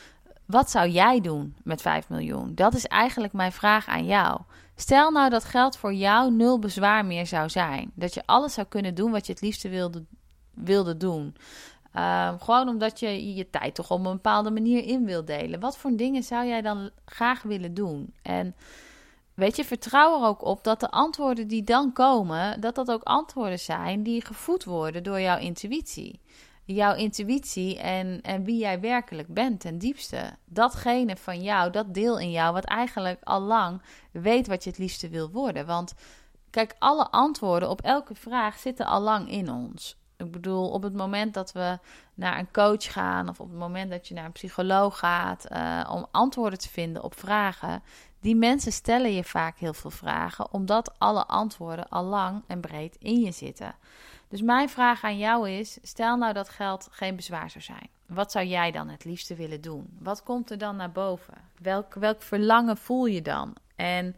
Wat 0.46 0.70
zou 0.70 0.88
jij 0.88 1.20
doen 1.20 1.56
met 1.62 1.82
5 1.82 2.08
miljoen? 2.08 2.54
Dat 2.54 2.74
is 2.74 2.86
eigenlijk 2.86 3.32
mijn 3.32 3.52
vraag 3.52 3.86
aan 3.86 4.04
jou. 4.04 4.40
Stel 4.74 5.10
nou 5.10 5.30
dat 5.30 5.44
geld 5.44 5.76
voor 5.76 5.94
jou 5.94 6.32
nul 6.32 6.58
bezwaar 6.58 7.04
meer 7.04 7.26
zou 7.26 7.48
zijn. 7.48 7.90
Dat 7.94 8.14
je 8.14 8.22
alles 8.26 8.54
zou 8.54 8.66
kunnen 8.66 8.94
doen 8.94 9.10
wat 9.10 9.26
je 9.26 9.32
het 9.32 9.42
liefste 9.42 9.68
wilde, 9.68 10.04
wilde 10.54 10.96
doen. 10.96 11.36
Uh, 11.94 12.32
gewoon 12.38 12.68
omdat 12.68 13.00
je 13.00 13.34
je 13.34 13.50
tijd 13.50 13.74
toch 13.74 13.90
op 13.90 14.04
een 14.04 14.12
bepaalde 14.12 14.50
manier 14.50 14.84
in 14.84 15.04
wil 15.04 15.24
delen. 15.24 15.60
Wat 15.60 15.76
voor 15.76 15.96
dingen 15.96 16.22
zou 16.22 16.46
jij 16.46 16.62
dan 16.62 16.90
graag 17.04 17.42
willen 17.42 17.74
doen? 17.74 18.14
En 18.22 18.54
weet 19.34 19.56
je, 19.56 19.64
vertrouw 19.64 20.20
er 20.20 20.26
ook 20.26 20.44
op 20.44 20.64
dat 20.64 20.80
de 20.80 20.90
antwoorden 20.90 21.48
die 21.48 21.62
dan 21.64 21.92
komen, 21.92 22.60
dat 22.60 22.74
dat 22.74 22.90
ook 22.90 23.02
antwoorden 23.02 23.58
zijn 23.58 24.02
die 24.02 24.24
gevoed 24.24 24.64
worden 24.64 25.02
door 25.02 25.20
jouw 25.20 25.38
intuïtie 25.38 26.20
jouw 26.74 26.94
intuïtie 26.94 27.78
en, 27.78 28.20
en 28.22 28.44
wie 28.44 28.58
jij 28.58 28.80
werkelijk 28.80 29.34
bent 29.34 29.60
ten 29.60 29.78
diepste. 29.78 30.36
Datgene 30.44 31.16
van 31.16 31.42
jou, 31.42 31.70
dat 31.70 31.94
deel 31.94 32.18
in 32.18 32.30
jou, 32.30 32.52
wat 32.52 32.64
eigenlijk 32.64 33.20
al 33.22 33.40
lang 33.40 33.82
weet 34.12 34.46
wat 34.46 34.64
je 34.64 34.70
het 34.70 34.78
liefste 34.78 35.08
wil 35.08 35.30
worden. 35.30 35.66
Want 35.66 35.94
kijk, 36.50 36.74
alle 36.78 37.10
antwoorden 37.10 37.68
op 37.68 37.80
elke 37.80 38.14
vraag 38.14 38.58
zitten 38.58 38.86
al 38.86 39.00
lang 39.00 39.30
in 39.30 39.50
ons. 39.50 39.98
Ik 40.16 40.30
bedoel, 40.30 40.70
op 40.70 40.82
het 40.82 40.94
moment 40.94 41.34
dat 41.34 41.52
we 41.52 41.78
naar 42.14 42.38
een 42.38 42.50
coach 42.52 42.92
gaan 42.92 43.28
of 43.28 43.40
op 43.40 43.48
het 43.48 43.58
moment 43.58 43.90
dat 43.90 44.08
je 44.08 44.14
naar 44.14 44.24
een 44.24 44.32
psycholoog 44.32 44.98
gaat 44.98 45.46
uh, 45.50 45.90
om 45.92 46.06
antwoorden 46.10 46.58
te 46.58 46.68
vinden 46.68 47.02
op 47.02 47.18
vragen, 47.18 47.82
die 48.20 48.36
mensen 48.36 48.72
stellen 48.72 49.12
je 49.12 49.24
vaak 49.24 49.58
heel 49.58 49.74
veel 49.74 49.90
vragen, 49.90 50.52
omdat 50.52 50.98
alle 50.98 51.26
antwoorden 51.26 51.88
al 51.88 52.04
lang 52.04 52.42
en 52.46 52.60
breed 52.60 52.96
in 52.98 53.20
je 53.20 53.32
zitten. 53.32 53.74
Dus 54.30 54.42
mijn 54.42 54.68
vraag 54.68 55.04
aan 55.04 55.18
jou 55.18 55.50
is: 55.50 55.78
stel 55.82 56.16
nou 56.16 56.32
dat 56.32 56.48
geld 56.48 56.88
geen 56.90 57.16
bezwaar 57.16 57.50
zou 57.50 57.64
zijn. 57.64 57.88
Wat 58.06 58.32
zou 58.32 58.46
jij 58.46 58.70
dan 58.70 58.88
het 58.88 59.04
liefste 59.04 59.34
willen 59.34 59.60
doen? 59.60 59.96
Wat 59.98 60.22
komt 60.22 60.50
er 60.50 60.58
dan 60.58 60.76
naar 60.76 60.92
boven? 60.92 61.34
Welk, 61.58 61.94
welk 61.94 62.22
verlangen 62.22 62.76
voel 62.76 63.06
je 63.06 63.22
dan? 63.22 63.54
En 63.76 64.16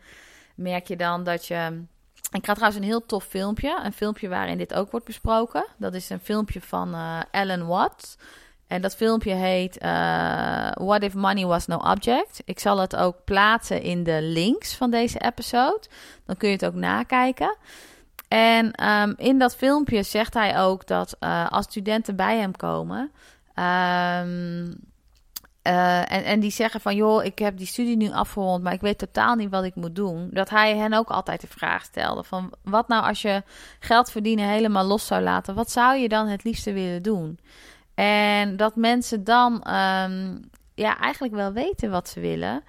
merk 0.54 0.86
je 0.86 0.96
dan 0.96 1.24
dat 1.24 1.46
je. 1.46 1.82
Ik 2.30 2.46
ga 2.46 2.52
trouwens 2.54 2.82
een 2.82 2.88
heel 2.88 3.06
tof 3.06 3.24
filmpje. 3.24 3.80
Een 3.82 3.92
filmpje 3.92 4.28
waarin 4.28 4.58
dit 4.58 4.74
ook 4.74 4.90
wordt 4.90 5.06
besproken. 5.06 5.66
Dat 5.76 5.94
is 5.94 6.10
een 6.10 6.20
filmpje 6.20 6.60
van 6.60 6.94
uh, 6.94 7.20
Alan 7.30 7.66
Watts. 7.66 8.16
En 8.66 8.82
dat 8.82 8.96
filmpje 8.96 9.34
heet 9.34 9.78
eh, 9.78 10.70
What 10.74 11.02
if 11.02 11.14
money 11.14 11.46
was 11.46 11.66
no 11.66 11.76
object? 11.76 12.42
Ik 12.44 12.58
zal 12.58 12.78
het 12.78 12.96
ook 12.96 13.16
plaatsen 13.24 13.82
in 13.82 14.02
de 14.02 14.18
links 14.22 14.74
van 14.74 14.90
deze 14.90 15.18
episode. 15.18 15.82
Dan 16.26 16.36
kun 16.36 16.48
je 16.48 16.54
het 16.54 16.64
ook 16.64 16.74
nakijken. 16.74 17.56
En 18.32 18.72
ehm, 18.72 19.12
in 19.16 19.38
dat 19.38 19.56
filmpje 19.56 20.02
zegt 20.02 20.34
hij 20.34 20.58
ook 20.58 20.86
dat 20.86 21.16
uh, 21.20 21.50
als 21.50 21.64
studenten 21.64 22.16
bij 22.16 22.38
hem 22.38 22.56
komen. 22.56 23.10
Um, 23.54 24.80
uh, 25.62 26.12
en, 26.12 26.24
en 26.24 26.40
die 26.40 26.50
zeggen 26.50 26.80
van, 26.80 26.94
joh, 26.96 27.24
ik 27.24 27.38
heb 27.38 27.56
die 27.56 27.66
studie 27.66 27.96
nu 27.96 28.10
afgerond, 28.10 28.62
maar 28.62 28.72
ik 28.72 28.80
weet 28.80 28.98
totaal 28.98 29.34
niet 29.34 29.50
wat 29.50 29.64
ik 29.64 29.74
moet 29.74 29.94
doen. 29.94 30.28
Dat 30.30 30.50
hij 30.50 30.76
hen 30.76 30.92
ook 30.92 31.08
altijd 31.08 31.40
de 31.40 31.46
vraag 31.46 31.84
stelde 31.84 32.24
van, 32.24 32.52
wat 32.62 32.88
nou 32.88 33.04
als 33.04 33.22
je 33.22 33.42
geld 33.78 34.10
verdienen 34.10 34.48
helemaal 34.48 34.84
los 34.84 35.06
zou 35.06 35.22
laten? 35.22 35.54
Wat 35.54 35.70
zou 35.70 35.96
je 35.96 36.08
dan 36.08 36.26
het 36.26 36.44
liefste 36.44 36.72
willen 36.72 37.02
doen? 37.02 37.38
En 37.94 38.56
dat 38.56 38.76
mensen 38.76 39.24
dan 39.24 39.52
um, 39.52 40.50
ja, 40.74 40.98
eigenlijk 40.98 41.34
wel 41.34 41.52
weten 41.52 41.90
wat 41.90 42.08
ze 42.08 42.20
willen. 42.20 42.62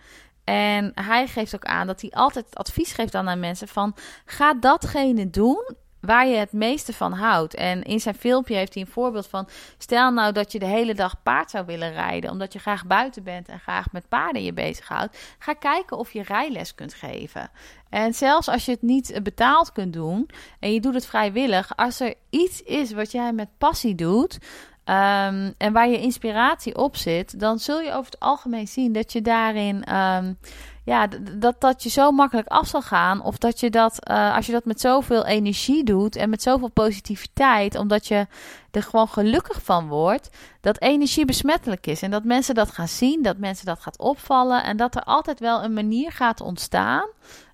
En 0.44 0.92
hij 0.96 1.28
geeft 1.28 1.56
ook 1.56 1.66
aan 1.66 1.88
dat 1.88 2.02
hij 2.02 2.12
altijd 2.12 2.56
advies 2.56 2.94
geeft 2.94 3.16
aan 3.16 3.40
mensen 3.40 3.68
van... 3.68 3.96
ga 4.26 4.54
datgene 4.54 5.30
doen 5.30 5.76
waar 6.06 6.28
je 6.28 6.36
het 6.36 6.52
meeste 6.52 6.94
van 6.94 7.14
houdt. 7.14 7.56
En 7.56 7.84
in 7.84 8.00
zijn 8.00 8.16
filmpje 8.16 8.56
heeft 8.56 8.74
hij 8.74 8.84
een 8.84 8.90
voorbeeld 8.90 9.28
van... 9.28 9.48
stel 9.78 10.12
nou 10.12 10.32
dat 10.32 10.52
je 10.52 10.60
de 10.60 10.66
hele 10.66 10.94
dag 10.94 11.24
paard 11.24 11.50
zou 11.50 11.66
willen 11.66 11.92
rijden... 11.92 12.32
omdat 12.32 12.54
je 12.54 12.60
graag 12.60 12.86
buiten 12.86 13.24
bent 13.24 13.48
en 13.48 13.60
graag 13.60 13.92
met 13.92 14.10
paarden 14.10 14.44
je 14.44 14.54
bezighoudt... 14.54 15.36
ga 15.40 15.54
kijken 15.54 15.98
of 15.98 16.14
je 16.14 16.24
rijles 16.24 16.76
kunt 16.76 16.94
geven. 16.94 17.50
En 17.90 18.14
zelfs 18.14 18.48
als 18.48 18.66
je 18.66 18.72
het 18.72 18.82
niet 18.82 19.20
betaald 19.24 19.72
kunt 19.72 19.94
doen... 19.94 20.30
en 20.60 20.74
je 20.74 20.80
doet 20.80 20.94
het 20.94 21.06
vrijwillig... 21.06 21.76
als 21.76 22.00
er 22.00 22.14
iets 22.30 22.62
is 22.62 22.92
wat 22.92 23.12
jij 23.12 23.34
met 23.34 23.58
passie 23.58 23.96
doet... 23.96 24.38
Um, 24.86 25.54
en 25.58 25.74
waar 25.74 25.90
je 25.90 26.00
inspiratie 26.00 26.78
op 26.78 26.96
zit, 26.96 27.40
dan 27.40 27.60
zul 27.60 27.80
je 27.80 27.92
over 27.92 28.12
het 28.12 28.20
algemeen 28.20 28.68
zien 28.68 28.94
dat 28.94 29.13
je 29.13 29.22
daarin, 29.22 29.96
um, 29.96 30.38
ja, 30.84 31.08
dat, 31.36 31.62
dat 31.62 31.84
je 31.84 31.90
zo 31.90 32.12
makkelijk 32.12 32.48
af 32.48 32.68
zal 32.68 32.82
gaan. 32.82 33.22
Of 33.22 33.38
dat 33.38 33.60
je 33.60 33.70
dat, 33.70 34.10
uh, 34.10 34.36
als 34.36 34.46
je 34.46 34.52
dat 34.52 34.66
met 34.66 34.82
zoveel 34.82 35.25
energie 35.25 35.84
doet 35.84 36.16
en 36.16 36.30
met 36.30 36.42
zoveel 36.42 36.70
positiviteit, 36.70 37.75
omdat 37.75 38.08
je 38.08 38.28
er 38.72 38.84
gewoon 38.84 39.08
gelukkig 39.08 39.63
van 39.63 39.88
wordt, 39.88 40.30
dat 40.62 40.82
energie 40.82 41.25
besmettelijk 41.25 41.88
is. 41.88 42.02
En 42.02 42.12
dat 42.12 42.24
mensen 42.24 42.56
dat 42.56 42.72
gaan 42.72 42.88
zien, 42.88 43.22
dat 43.22 43.38
mensen 43.38 43.66
dat 43.66 43.80
gaat 43.80 43.98
opvallen 43.98 44.63
en 44.63 44.78
dat 44.78 44.96
er 44.96 45.04
altijd 45.04 45.40
wel 45.40 45.63
een 45.63 45.74
manier 45.74 46.12
gaat 46.12 46.42
ontstaan. 46.42 47.08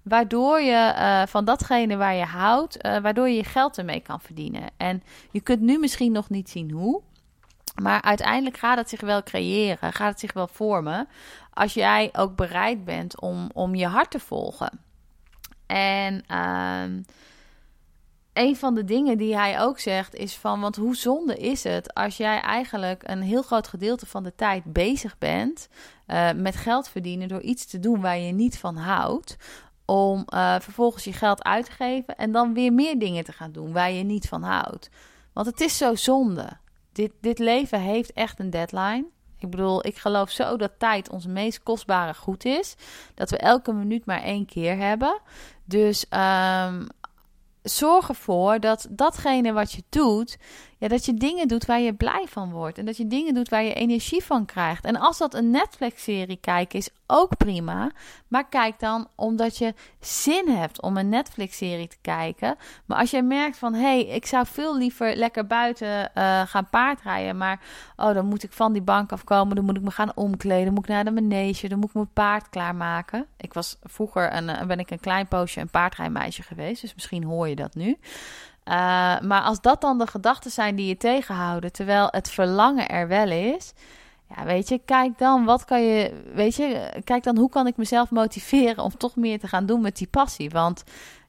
Waardoor 0.03 0.61
je 0.61 0.93
uh, 0.97 1.21
van 1.25 1.45
datgene 1.45 1.97
waar 1.97 2.15
je 2.15 2.25
houdt, 2.25 2.85
uh, 2.85 2.97
waardoor 2.97 3.29
je 3.29 3.35
je 3.35 3.43
geld 3.43 3.77
ermee 3.77 3.99
kan 3.99 4.19
verdienen. 4.19 4.63
En 4.77 5.03
je 5.31 5.41
kunt 5.41 5.61
nu 5.61 5.79
misschien 5.79 6.11
nog 6.11 6.29
niet 6.29 6.49
zien 6.49 6.71
hoe. 6.71 7.01
Maar 7.81 8.01
uiteindelijk 8.01 8.57
gaat 8.57 8.77
het 8.77 8.89
zich 8.89 9.01
wel 9.01 9.23
creëren, 9.23 9.93
gaat 9.93 10.09
het 10.09 10.19
zich 10.19 10.33
wel 10.33 10.47
vormen. 10.47 11.07
Als 11.53 11.73
jij 11.73 12.09
ook 12.13 12.35
bereid 12.35 12.85
bent 12.85 13.21
om, 13.21 13.49
om 13.53 13.75
je 13.75 13.87
hart 13.87 14.11
te 14.11 14.19
volgen. 14.19 14.79
En 15.65 16.23
uh, 16.31 17.03
een 18.33 18.55
van 18.55 18.75
de 18.75 18.83
dingen 18.83 19.17
die 19.17 19.35
hij 19.35 19.61
ook 19.61 19.79
zegt 19.79 20.15
is 20.15 20.35
van, 20.35 20.59
want 20.59 20.75
hoe 20.75 20.95
zonde 20.95 21.37
is 21.37 21.63
het 21.63 21.93
als 21.93 22.17
jij 22.17 22.41
eigenlijk 22.41 23.03
een 23.05 23.21
heel 23.21 23.41
groot 23.41 23.67
gedeelte 23.67 24.05
van 24.05 24.23
de 24.23 24.35
tijd 24.35 24.63
bezig 24.63 25.17
bent 25.17 25.69
uh, 26.07 26.31
met 26.31 26.55
geld 26.55 26.89
verdienen 26.89 27.27
door 27.27 27.41
iets 27.41 27.65
te 27.65 27.79
doen 27.79 28.01
waar 28.01 28.17
je 28.17 28.33
niet 28.33 28.57
van 28.57 28.75
houdt, 28.75 29.37
om 29.85 30.25
uh, 30.33 30.59
vervolgens 30.59 31.03
je 31.03 31.13
geld 31.13 31.43
uit 31.43 31.65
te 31.65 31.71
geven 31.71 32.15
en 32.15 32.31
dan 32.31 32.53
weer 32.53 32.73
meer 32.73 32.99
dingen 32.99 33.23
te 33.23 33.31
gaan 33.31 33.51
doen 33.51 33.71
waar 33.71 33.91
je 33.91 34.03
niet 34.03 34.27
van 34.27 34.43
houdt. 34.43 34.89
Want 35.33 35.47
het 35.47 35.61
is 35.61 35.77
zo 35.77 35.95
zonde 35.95 36.57
dit, 36.91 37.11
dit 37.21 37.39
leven 37.39 37.79
heeft 37.79 38.13
echt 38.13 38.39
een 38.39 38.49
deadline. 38.49 39.05
Ik 39.37 39.49
bedoel, 39.49 39.85
ik 39.85 39.97
geloof 39.97 40.29
zo 40.29 40.57
dat 40.57 40.71
tijd 40.77 41.09
ons 41.09 41.25
meest 41.25 41.63
kostbare 41.63 42.13
goed 42.13 42.45
is. 42.45 42.75
Dat 43.13 43.29
we 43.29 43.37
elke 43.37 43.73
minuut 43.73 44.05
maar 44.05 44.21
één 44.21 44.45
keer 44.45 44.77
hebben. 44.77 45.21
Dus 45.65 46.05
um, 46.09 46.87
zorg 47.61 48.09
ervoor 48.09 48.59
dat 48.59 48.87
datgene 48.89 49.53
wat 49.53 49.71
je 49.71 49.83
doet, 49.89 50.37
ja, 50.79 50.87
dat 50.87 51.05
je 51.05 51.13
dingen 51.13 51.47
doet 51.47 51.65
waar 51.65 51.79
je 51.79 51.93
blij 51.93 52.25
van 52.27 52.51
wordt. 52.51 52.77
En 52.77 52.85
dat 52.85 52.97
je 52.97 53.07
dingen 53.07 53.33
doet 53.33 53.49
waar 53.49 53.63
je 53.63 53.73
energie 53.73 54.23
van 54.23 54.45
krijgt. 54.45 54.85
En 54.85 54.95
als 54.95 55.17
dat 55.17 55.33
een 55.33 55.49
Netflix-serie 55.49 56.37
kijken 56.41 56.79
is, 56.79 56.89
ook 57.07 57.37
prima. 57.37 57.91
Maar 58.27 58.47
kijk 58.49 58.79
dan 58.79 59.07
omdat 59.15 59.57
je 59.57 59.73
zin 59.99 60.47
hebt 60.47 60.81
om 60.81 60.97
een 60.97 61.09
Netflix-serie 61.09 61.87
te 61.87 61.97
kijken. 62.01 62.55
Maar 62.85 62.97
als 62.97 63.11
jij 63.11 63.23
merkt 63.23 63.57
van, 63.57 63.73
hé, 63.73 63.81
hey, 63.81 64.05
ik 64.05 64.25
zou 64.25 64.45
veel 64.47 64.77
liever 64.77 65.15
lekker 65.15 65.47
buiten 65.47 66.11
uh, 66.15 66.41
gaan 66.45 66.69
paardrijden. 66.69 67.37
Maar, 67.37 67.59
oh, 67.95 68.13
dan 68.13 68.25
moet 68.25 68.43
ik 68.43 68.53
van 68.53 68.73
die 68.73 68.81
bank 68.81 69.11
afkomen. 69.11 69.55
Dan 69.55 69.65
moet 69.65 69.77
ik 69.77 69.83
me 69.83 69.91
gaan 69.91 70.15
omkleden. 70.15 70.65
Dan 70.65 70.73
moet 70.73 70.83
ik 70.83 70.89
naar 70.89 71.05
de 71.05 71.11
manege. 71.11 71.67
Dan 71.67 71.79
moet 71.79 71.89
ik 71.89 71.95
mijn 71.95 72.13
paard 72.13 72.49
klaarmaken. 72.49 73.25
Ik 73.37 73.53
was 73.53 73.77
vroeger, 73.83 74.35
een, 74.35 74.67
ben 74.67 74.79
ik 74.79 74.91
een 74.91 74.99
klein 74.99 75.27
poosje 75.27 75.59
een 75.59 75.69
paardrijmeisje 75.69 76.43
geweest. 76.43 76.81
Dus 76.81 76.93
misschien 76.93 77.23
hoor 77.23 77.47
je 77.47 77.55
dat 77.55 77.75
nu. 77.75 77.97
Uh, 78.69 78.75
maar 79.19 79.41
als 79.41 79.61
dat 79.61 79.81
dan 79.81 79.97
de 79.97 80.07
gedachten 80.07 80.51
zijn 80.51 80.75
die 80.75 80.87
je 80.87 80.97
tegenhouden, 80.97 81.71
terwijl 81.71 82.07
het 82.11 82.29
verlangen 82.29 82.89
er 82.89 83.07
wel 83.07 83.29
is, 83.29 83.73
ja, 84.35 84.45
weet 84.45 84.69
je, 84.69 84.81
kijk 84.85 85.17
dan, 85.17 85.45
wat 85.45 85.65
kan 85.65 85.81
je, 85.81 86.23
weet 86.33 86.55
je, 86.55 87.01
kijk 87.03 87.23
dan, 87.23 87.37
hoe 87.37 87.49
kan 87.49 87.67
ik 87.67 87.77
mezelf 87.77 88.11
motiveren 88.11 88.83
om 88.83 88.97
toch 88.97 89.15
meer 89.15 89.39
te 89.39 89.47
gaan 89.47 89.65
doen 89.65 89.81
met 89.81 89.97
die 89.97 90.07
passie? 90.07 90.49
Want 90.49 90.83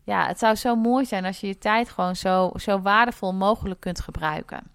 ja, 0.05 0.27
het 0.27 0.39
zou 0.39 0.55
zo 0.55 0.77
mooi 0.77 1.05
zijn 1.05 1.25
als 1.25 1.41
je 1.41 1.47
je 1.47 1.59
tijd 1.59 1.89
gewoon 1.89 2.17
zo, 2.17 2.51
zo 2.55 2.81
waardevol 2.81 3.35
mogelijk 3.35 3.81
kunt 3.81 4.01
gebruiken. 4.01 4.71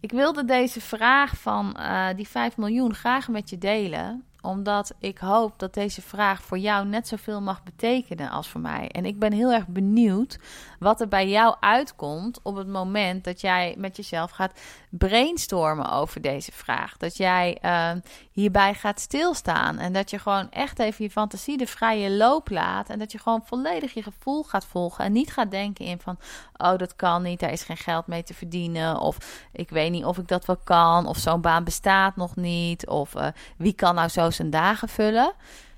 Ik 0.00 0.10
wilde 0.12 0.44
deze 0.44 0.80
vraag 0.80 1.36
van 1.36 1.76
uh, 1.78 2.06
die 2.16 2.28
5 2.28 2.56
miljoen 2.56 2.94
graag 2.94 3.28
met 3.28 3.50
je 3.50 3.58
delen 3.58 4.24
omdat 4.46 4.94
ik 4.98 5.18
hoop 5.18 5.58
dat 5.58 5.74
deze 5.74 6.02
vraag 6.02 6.42
voor 6.42 6.58
jou 6.58 6.86
net 6.86 7.08
zoveel 7.08 7.40
mag 7.40 7.62
betekenen 7.62 8.30
als 8.30 8.48
voor 8.48 8.60
mij. 8.60 8.88
En 8.88 9.04
ik 9.04 9.18
ben 9.18 9.32
heel 9.32 9.52
erg 9.52 9.66
benieuwd 9.66 10.38
wat 10.78 11.00
er 11.00 11.08
bij 11.08 11.28
jou 11.28 11.56
uitkomt 11.60 12.40
op 12.42 12.56
het 12.56 12.68
moment 12.68 13.24
dat 13.24 13.40
jij 13.40 13.74
met 13.78 13.96
jezelf 13.96 14.30
gaat 14.30 14.60
brainstormen 14.90 15.90
over 15.90 16.20
deze 16.20 16.52
vraag. 16.52 16.96
Dat 16.96 17.16
jij 17.16 17.58
uh, 17.62 17.90
hierbij 18.30 18.74
gaat 18.74 19.00
stilstaan 19.00 19.78
en 19.78 19.92
dat 19.92 20.10
je 20.10 20.18
gewoon 20.18 20.50
echt 20.50 20.78
even 20.78 21.04
je 21.04 21.10
fantasie 21.10 21.56
de 21.56 21.66
vrije 21.66 22.10
loop 22.10 22.50
laat. 22.50 22.88
En 22.88 22.98
dat 22.98 23.12
je 23.12 23.18
gewoon 23.18 23.42
volledig 23.44 23.94
je 23.94 24.02
gevoel 24.02 24.42
gaat 24.42 24.66
volgen 24.66 25.04
en 25.04 25.12
niet 25.12 25.32
gaat 25.32 25.50
denken 25.50 25.84
in 25.84 26.00
van, 26.00 26.18
oh 26.56 26.76
dat 26.76 26.96
kan 26.96 27.22
niet, 27.22 27.40
daar 27.40 27.52
is 27.52 27.62
geen 27.62 27.76
geld 27.76 28.06
mee 28.06 28.22
te 28.22 28.34
verdienen. 28.34 29.00
Of 29.00 29.18
ik 29.52 29.70
weet 29.70 29.90
niet 29.90 30.04
of 30.04 30.18
ik 30.18 30.28
dat 30.28 30.44
wel 30.44 30.58
kan, 30.64 31.06
of 31.06 31.16
zo'n 31.16 31.40
baan 31.40 31.64
bestaat 31.64 32.16
nog 32.16 32.36
niet. 32.36 32.86
Of 32.86 33.14
uh, 33.14 33.26
wie 33.56 33.72
kan 33.72 33.94
nou 33.94 34.08
zo 34.08 34.30
zijn 34.36 34.50
dagen 34.50 34.88
vullen. 34.88 35.32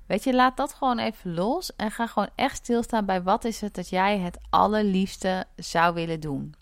Weet 0.06 0.24
je, 0.24 0.34
laat 0.34 0.56
dat 0.56 0.74
gewoon 0.74 0.98
even 0.98 1.34
los 1.34 1.76
en 1.76 1.90
ga 1.90 2.06
gewoon 2.06 2.28
echt 2.34 2.56
stilstaan 2.56 3.04
bij 3.04 3.22
wat 3.22 3.44
is 3.44 3.60
het 3.60 3.74
dat 3.74 3.88
jij 3.88 4.18
het 4.18 4.38
allerliefste 4.50 5.44
zou 5.56 5.94
willen 5.94 6.20
doen. 6.20 6.54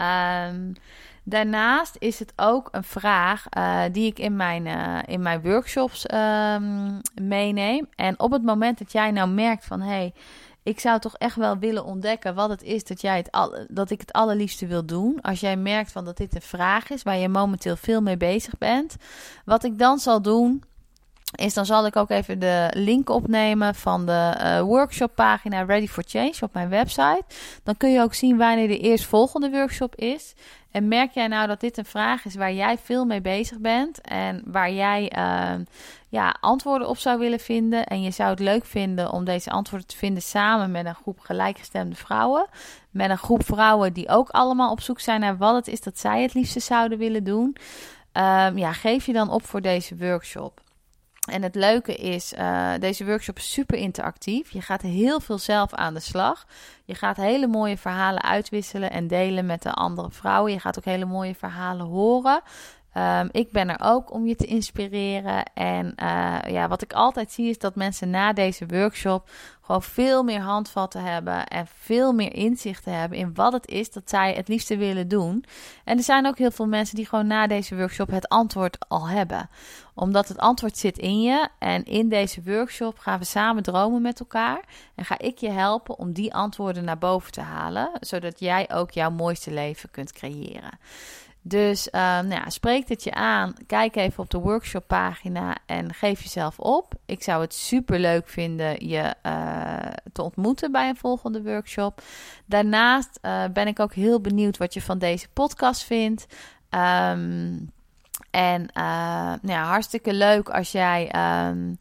Um, 0.00 0.72
daarnaast 1.24 1.96
is 1.98 2.18
het 2.18 2.32
ook 2.36 2.68
een 2.70 2.84
vraag 2.84 3.44
uh, 3.56 3.82
die 3.92 4.06
ik 4.06 4.18
in 4.18 4.36
mijn, 4.36 4.66
uh, 4.66 4.98
in 5.06 5.22
mijn 5.22 5.42
workshops 5.42 6.06
um, 6.14 7.00
meeneem. 7.14 7.88
En 7.94 8.20
op 8.20 8.30
het 8.30 8.42
moment 8.42 8.78
dat 8.78 8.92
jij 8.92 9.10
nou 9.10 9.28
merkt 9.28 9.64
van 9.64 9.80
hé, 9.80 9.88
hey, 9.88 10.12
ik 10.62 10.80
zou 10.80 11.00
toch 11.00 11.16
echt 11.16 11.36
wel 11.36 11.58
willen 11.58 11.84
ontdekken 11.84 12.34
wat 12.34 12.48
het 12.48 12.62
is 12.62 12.84
dat, 12.84 13.00
jij 13.00 13.16
het 13.16 13.30
al, 13.30 13.66
dat 13.68 13.90
ik 13.90 14.00
het 14.00 14.12
allerliefste 14.12 14.66
wil 14.66 14.86
doen. 14.86 15.20
Als 15.20 15.40
jij 15.40 15.56
merkt 15.56 15.92
van 15.92 16.04
dat 16.04 16.16
dit 16.16 16.34
een 16.34 16.42
vraag 16.42 16.90
is 16.90 17.02
waar 17.02 17.16
je 17.16 17.28
momenteel 17.28 17.76
veel 17.76 18.00
mee 18.00 18.16
bezig 18.16 18.58
bent. 18.58 18.96
Wat 19.44 19.64
ik 19.64 19.78
dan 19.78 19.98
zal 19.98 20.22
doen, 20.22 20.62
is 21.34 21.54
dan 21.54 21.66
zal 21.66 21.86
ik 21.86 21.96
ook 21.96 22.10
even 22.10 22.38
de 22.38 22.70
link 22.74 23.10
opnemen 23.10 23.74
van 23.74 24.06
de 24.06 24.34
uh, 24.40 24.60
workshop 24.60 25.14
pagina 25.14 25.62
Ready 25.62 25.86
for 25.86 26.04
Change 26.06 26.34
op 26.40 26.52
mijn 26.52 26.68
website. 26.68 27.22
Dan 27.62 27.76
kun 27.76 27.92
je 27.92 28.00
ook 28.00 28.14
zien 28.14 28.36
wanneer 28.36 28.68
de 28.68 28.78
eerstvolgende 28.78 29.50
workshop 29.50 29.94
is. 29.94 30.34
En 30.70 30.88
merk 30.88 31.12
jij 31.12 31.26
nou 31.26 31.46
dat 31.46 31.60
dit 31.60 31.78
een 31.78 31.84
vraag 31.84 32.24
is 32.24 32.34
waar 32.34 32.52
jij 32.52 32.78
veel 32.78 33.04
mee 33.04 33.20
bezig 33.20 33.58
bent 33.58 34.00
en 34.00 34.42
waar 34.44 34.72
jij 34.72 35.12
uh, 35.16 35.64
ja, 36.08 36.36
antwoorden 36.40 36.88
op 36.88 36.98
zou 36.98 37.18
willen 37.18 37.40
vinden 37.40 37.86
en 37.86 38.02
je 38.02 38.10
zou 38.10 38.30
het 38.30 38.40
leuk 38.40 38.64
vinden 38.64 39.12
om 39.12 39.24
deze 39.24 39.50
antwoorden 39.50 39.88
te 39.88 39.96
vinden 39.96 40.22
samen 40.22 40.70
met 40.70 40.86
een 40.86 40.94
groep 40.94 41.20
gelijkgestemde 41.20 41.96
vrouwen, 41.96 42.46
met 42.90 43.10
een 43.10 43.18
groep 43.18 43.44
vrouwen 43.44 43.92
die 43.92 44.08
ook 44.08 44.28
allemaal 44.28 44.70
op 44.70 44.80
zoek 44.80 45.00
zijn 45.00 45.20
naar 45.20 45.36
wat 45.36 45.54
het 45.54 45.68
is 45.68 45.80
dat 45.80 45.98
zij 45.98 46.22
het 46.22 46.34
liefste 46.34 46.60
zouden 46.60 46.98
willen 46.98 47.24
doen, 47.24 47.56
uh, 48.16 48.46
ja, 48.54 48.72
geef 48.72 49.06
je 49.06 49.12
dan 49.12 49.30
op 49.30 49.46
voor 49.46 49.60
deze 49.60 49.96
workshop. 49.96 50.60
En 51.28 51.42
het 51.42 51.54
leuke 51.54 51.94
is, 51.94 52.32
uh, 52.32 52.72
deze 52.80 53.04
workshop 53.04 53.36
is 53.36 53.52
super 53.52 53.78
interactief. 53.78 54.50
Je 54.50 54.60
gaat 54.60 54.82
heel 54.82 55.20
veel 55.20 55.38
zelf 55.38 55.74
aan 55.74 55.94
de 55.94 56.00
slag. 56.00 56.46
Je 56.84 56.94
gaat 56.94 57.16
hele 57.16 57.46
mooie 57.46 57.76
verhalen 57.76 58.22
uitwisselen 58.22 58.90
en 58.90 59.06
delen 59.06 59.46
met 59.46 59.62
de 59.62 59.72
andere 59.72 60.10
vrouwen. 60.10 60.52
Je 60.52 60.60
gaat 60.60 60.78
ook 60.78 60.84
hele 60.84 61.04
mooie 61.04 61.34
verhalen 61.34 61.86
horen. 61.86 62.40
Ehm, 62.92 63.28
ik 63.30 63.50
ben 63.52 63.68
er 63.68 63.80
ook 63.82 64.12
om 64.12 64.26
je 64.26 64.36
te 64.36 64.46
inspireren. 64.46 65.44
En 65.54 65.94
uh, 66.02 66.38
ja, 66.46 66.68
wat 66.68 66.82
ik 66.82 66.92
altijd 66.92 67.32
zie 67.32 67.48
is 67.48 67.58
dat 67.58 67.74
mensen 67.74 68.10
na 68.10 68.32
deze 68.32 68.66
workshop 68.66 69.30
gewoon 69.60 69.82
veel 69.82 70.22
meer 70.22 70.40
handvatten 70.40 71.04
hebben 71.04 71.46
en 71.46 71.66
veel 71.66 72.12
meer 72.12 72.34
inzichten 72.34 72.92
hebben 72.92 73.18
in 73.18 73.34
wat 73.34 73.52
het 73.52 73.66
is 73.66 73.90
dat 73.90 74.10
zij 74.10 74.34
het 74.34 74.48
liefste 74.48 74.76
willen 74.76 75.08
doen. 75.08 75.44
En 75.84 75.96
er 75.96 76.02
zijn 76.02 76.26
ook 76.26 76.38
heel 76.38 76.50
veel 76.50 76.66
mensen 76.66 76.96
die 76.96 77.06
gewoon 77.06 77.26
na 77.26 77.46
deze 77.46 77.76
workshop 77.76 78.10
het 78.10 78.28
antwoord 78.28 78.88
al 78.88 79.08
hebben. 79.08 79.50
Omdat 79.94 80.28
het 80.28 80.38
antwoord 80.38 80.76
zit 80.76 80.98
in 80.98 81.22
je. 81.22 81.48
En 81.58 81.84
in 81.84 82.08
deze 82.08 82.42
workshop 82.44 82.98
gaan 82.98 83.18
we 83.18 83.24
samen 83.24 83.62
dromen 83.62 84.02
met 84.02 84.20
elkaar. 84.20 84.64
En 84.94 85.04
ga 85.04 85.18
ik 85.18 85.38
je 85.38 85.50
helpen 85.50 85.98
om 85.98 86.12
die 86.12 86.34
antwoorden 86.34 86.84
naar 86.84 86.98
boven 86.98 87.32
te 87.32 87.40
halen. 87.40 87.90
Zodat 88.00 88.40
jij 88.40 88.70
ook 88.72 88.90
jouw 88.90 89.10
mooiste 89.10 89.50
leven 89.50 89.90
kunt 89.90 90.12
creëren. 90.12 90.78
Dus 91.48 91.86
uh, 91.86 92.00
nou 92.00 92.28
ja, 92.28 92.50
spreek 92.50 92.88
het 92.88 93.04
je 93.04 93.14
aan. 93.14 93.54
Kijk 93.66 93.96
even 93.96 94.22
op 94.22 94.30
de 94.30 94.38
workshoppagina 94.38 95.56
en 95.66 95.94
geef 95.94 96.22
jezelf 96.22 96.58
op. 96.58 96.94
Ik 97.06 97.22
zou 97.22 97.40
het 97.40 97.54
super 97.54 97.98
leuk 97.98 98.28
vinden 98.28 98.88
je 98.88 99.14
uh, 99.26 99.76
te 100.12 100.22
ontmoeten 100.22 100.72
bij 100.72 100.88
een 100.88 100.96
volgende 100.96 101.42
workshop. 101.42 102.02
Daarnaast 102.46 103.18
uh, 103.22 103.44
ben 103.52 103.66
ik 103.66 103.80
ook 103.80 103.94
heel 103.94 104.20
benieuwd 104.20 104.56
wat 104.56 104.74
je 104.74 104.82
van 104.82 104.98
deze 104.98 105.28
podcast 105.32 105.82
vindt. 105.82 106.26
Um, 106.70 107.70
en 108.30 108.70
nou 108.72 109.38
ja, 109.42 109.64
hartstikke 109.64 110.12
leuk 110.12 110.48
als 110.48 110.72
jij 110.72 111.12
um, 111.48 111.76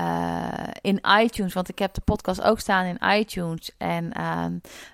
uh, 0.00 0.68
in 0.80 1.00
iTunes, 1.20 1.52
want 1.52 1.68
ik 1.68 1.78
heb 1.78 1.94
de 1.94 2.00
podcast 2.00 2.42
ook 2.42 2.60
staan 2.60 2.84
in 2.84 3.18
iTunes. 3.18 3.70
En 3.78 4.10
uh, 4.18 4.44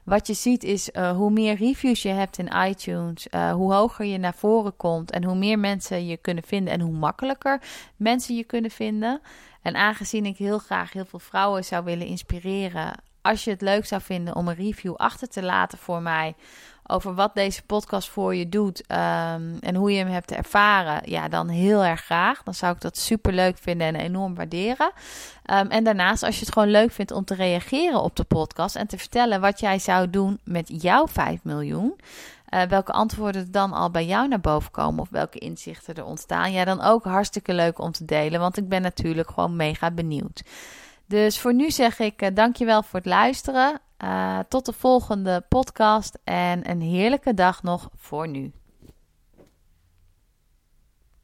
wat 0.05 0.27
je 0.27 0.35
ziet 0.35 0.65
is 0.65 0.91
uh, 0.93 1.11
hoe 1.11 1.31
meer 1.31 1.57
reviews 1.57 2.03
je 2.03 2.09
hebt 2.09 2.39
in 2.39 2.53
iTunes, 2.69 3.27
hoe 3.31 3.73
hoger 3.73 4.05
je 4.05 4.19
naar 4.19 4.35
voren 4.35 4.77
komt 4.77 5.11
en 5.11 5.25
hoe 5.25 5.37
meer 5.37 5.59
mensen 5.59 6.07
je 6.07 6.17
kunnen 6.17 6.45
vinden 6.45 6.73
en 6.73 6.81
hoe 6.81 6.93
makkelijker 6.93 7.61
mensen 7.97 8.37
je 8.37 8.45
kunnen 8.45 8.71
vinden. 8.71 9.21
En 9.63 9.75
aangezien 9.75 10.27
ik 10.27 10.37
heel 10.37 10.59
graag 10.59 10.93
heel 10.93 11.05
veel 11.05 11.19
vrouwen 11.19 11.65
zou 11.65 11.85
willen 11.85 12.07
inspireren, 12.07 12.93
als 13.23 13.45
je 13.45 13.51
het 13.51 13.61
leuk 13.61 13.87
zou 13.87 14.03
vinden 14.03 14.37
om 14.37 14.49
een 14.49 14.55
review 14.55 14.95
achter 14.95 15.29
te 15.29 15.43
laten 15.43 15.79
voor 15.79 16.03
mij 16.03 16.35
over 16.87 17.15
wat 17.15 17.35
deze 17.35 17.63
podcast 17.63 18.09
voor 18.09 18.35
je 18.35 18.49
doet 18.49 18.81
um, 18.81 19.59
en 19.61 19.75
hoe 19.75 19.93
je 19.93 19.99
hem 19.99 20.09
hebt 20.09 20.31
ervaren, 20.31 21.11
ja, 21.11 21.29
dan 21.29 21.49
heel 21.49 21.85
erg 21.85 22.05
graag. 22.05 22.43
Dan 22.43 22.55
zou 22.55 22.75
ik 22.75 22.81
dat 22.81 22.99
super 22.99 23.33
leuk 23.33 23.59
vinden 23.59 23.87
en 23.87 23.97
enorm 23.97 24.35
waarderen. 24.35 24.93
Um, 25.51 25.69
en 25.69 25.85
daarnaast, 25.85 26.23
als 26.23 26.35
je 26.35 26.45
het 26.45 26.53
gewoon 26.53 26.71
leuk 26.71 26.93
vindt 26.93 27.11
om 27.11 27.25
te 27.25 27.35
reageren 27.35 28.03
op 28.03 28.17
de 28.17 28.25
podcast 28.25 28.77
en 28.77 28.87
te 28.87 28.99
vertellen 28.99 29.41
wat 29.41 29.61
jij 29.61 29.79
zou 29.79 30.11
doen 30.11 30.39
met 30.45 30.83
jouw 30.83 31.07
5 31.07 31.41
miljoen. 31.43 31.95
Uh, 32.51 32.63
welke 32.63 32.93
antwoorden 32.93 33.53
dan 33.53 33.73
al 33.73 33.91
bij 33.91 34.07
jou 34.07 34.29
naar 34.29 34.41
boven 34.41 34.71
komen 34.71 35.01
of 35.01 35.09
welke 35.11 35.39
inzichten 35.39 35.95
er 35.95 36.05
ontstaan. 36.05 36.53
Ja, 36.53 36.65
dan 36.65 36.81
ook 36.81 37.05
hartstikke 37.05 37.55
leuk 37.55 37.79
om 37.79 37.93
te 37.93 38.05
delen, 38.05 38.41
want 38.41 38.57
ik 38.57 38.69
ben 38.69 38.83
natuurlijk 38.83 39.31
gewoon 39.31 39.57
mega 39.57 39.91
benieuwd. 39.91 40.43
Dus 41.07 41.41
voor 41.41 41.55
nu 41.55 41.71
zeg 41.71 41.99
ik 41.99 42.23
uh, 42.23 42.29
dankjewel 42.35 42.83
voor 42.83 42.99
het 42.99 43.09
luisteren. 43.09 43.81
Uh, 44.05 44.39
tot 44.49 44.67
de 44.67 44.73
volgende 44.73 45.45
podcast 45.49 46.19
en 46.25 46.71
een 46.71 46.81
heerlijke 46.81 47.35
dag 47.35 47.63
nog 47.63 47.89
voor 47.95 48.29
nu. 48.29 48.53